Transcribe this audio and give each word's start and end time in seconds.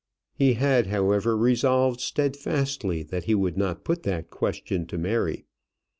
He 0.33 0.53
had, 0.53 0.87
however, 0.87 1.37
resolved 1.37 1.99
steadfastly 2.01 3.03
that 3.03 3.25
he 3.25 3.35
would 3.35 3.55
not 3.55 3.83
put 3.83 4.01
that 4.01 4.31
question 4.31 4.87
to 4.87 4.97
Mary. 4.97 5.45